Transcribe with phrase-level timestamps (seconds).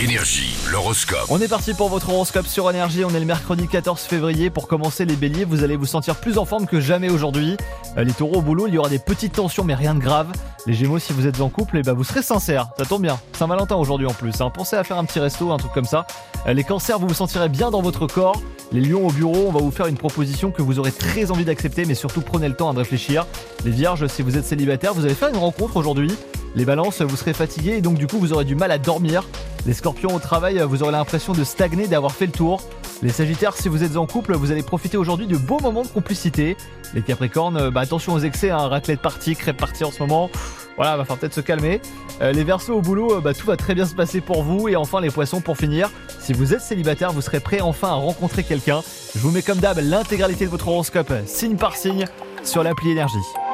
[0.00, 1.26] Énergie, l'horoscope.
[1.28, 3.04] On est parti pour votre horoscope sur énergie.
[3.04, 4.48] On est le mercredi 14 février.
[4.48, 7.56] Pour commencer, les béliers, vous allez vous sentir plus en forme que jamais aujourd'hui.
[7.96, 10.28] Euh, Les taureaux au boulot, il y aura des petites tensions, mais rien de grave.
[10.66, 12.68] Les gémeaux, si vous êtes en couple, eh ben, vous serez sincère.
[12.78, 13.18] Ça tombe bien.
[13.32, 14.40] Saint-Valentin aujourd'hui en plus.
[14.40, 14.50] hein.
[14.50, 16.06] Pensez à faire un petit resto, un truc comme ça.
[16.46, 18.40] Euh, Les cancers, vous vous sentirez bien dans votre corps.
[18.70, 21.44] Les lions au bureau, on va vous faire une proposition que vous aurez très envie
[21.44, 23.26] d'accepter, mais surtout prenez le temps à réfléchir.
[23.64, 26.14] Les vierges, si vous êtes célibataire, vous allez faire une rencontre aujourd'hui.
[26.54, 29.24] Les balances, vous serez fatigués et donc du coup vous aurez du mal à dormir.
[29.66, 32.62] Les scorpions au travail, vous aurez l'impression de stagner, d'avoir fait le tour.
[33.02, 35.88] Les sagittaires, si vous êtes en couple, vous allez profiter aujourd'hui de beaux moments de
[35.88, 36.56] complicité.
[36.94, 40.30] Les capricornes, bah, attention aux excès, hein, raclette partie, crêpe partie en ce moment.
[40.76, 41.80] Voilà, va falloir peut-être se calmer.
[42.22, 44.68] Euh, les versos au boulot, euh, bah, tout va très bien se passer pour vous.
[44.68, 45.90] Et enfin les poissons pour finir.
[46.20, 48.80] Si vous êtes célibataire, vous serez prêt enfin à rencontrer quelqu'un.
[49.14, 52.06] Je vous mets comme d'hab l'intégralité de votre horoscope, signe par signe,
[52.44, 53.47] sur l'appli énergie.